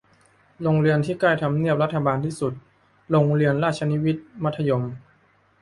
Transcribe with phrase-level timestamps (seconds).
[0.61, 2.53] โรงเรียนที่ใกล้ทำเนียบรัฐบาลที่สุด-
[3.11, 4.83] โรงเรียนราชวินิต มัธยม